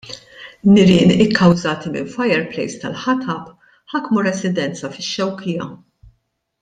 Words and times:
Nirien 0.75 1.11
ikkawżati 1.25 1.91
minn 1.97 2.09
fireplace 2.13 2.79
tal-ħatab 2.85 3.53
ħakmu 3.95 4.25
residenza 4.29 4.93
fix-Xewkija. 4.97 5.69